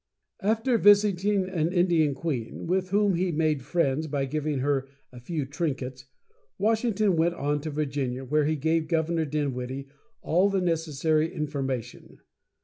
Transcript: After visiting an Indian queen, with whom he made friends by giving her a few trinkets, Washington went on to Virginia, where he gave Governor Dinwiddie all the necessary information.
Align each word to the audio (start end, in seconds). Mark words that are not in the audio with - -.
After 0.41 0.79
visiting 0.79 1.47
an 1.47 1.71
Indian 1.71 2.15
queen, 2.15 2.65
with 2.65 2.89
whom 2.89 3.13
he 3.13 3.31
made 3.31 3.61
friends 3.61 4.07
by 4.07 4.25
giving 4.25 4.57
her 4.57 4.87
a 5.11 5.19
few 5.19 5.45
trinkets, 5.45 6.05
Washington 6.57 7.15
went 7.15 7.35
on 7.35 7.61
to 7.61 7.69
Virginia, 7.69 8.25
where 8.25 8.45
he 8.45 8.55
gave 8.55 8.87
Governor 8.87 9.25
Dinwiddie 9.25 9.89
all 10.23 10.49
the 10.49 10.59
necessary 10.59 11.31
information. 11.31 12.17